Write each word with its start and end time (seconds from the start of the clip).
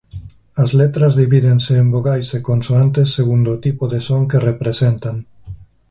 As 0.63 0.69
letras 0.81 1.13
divídense 1.21 1.73
en 1.81 1.87
vogais 1.95 2.27
e 2.37 2.39
consoantes 2.49 3.07
segundo 3.17 3.49
o 3.55 3.61
tipo 3.65 3.83
de 3.93 3.99
son 4.07 4.21
que 4.29 4.43
representan. 4.49 5.17